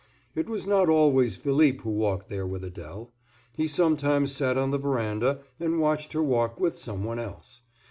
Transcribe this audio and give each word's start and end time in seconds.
It 0.33 0.49
was 0.49 0.65
not 0.65 0.89
always 0.89 1.37
Philippe 1.37 1.83
who 1.83 1.91
walked 1.91 2.27
there 2.27 2.47
with 2.47 2.63
Adèle; 2.63 3.09
he 3.55 3.67
sometimes 3.67 4.31
sat 4.31 4.57
on 4.57 4.71
the 4.71 4.79
veranda 4.79 5.41
and 5.59 5.79
watched 5.79 6.13
her 6.13 6.23
walk 6.23 6.59
with 6.59 6.75
some 6.75 7.03
one 7.03 7.19
else. 7.19 7.61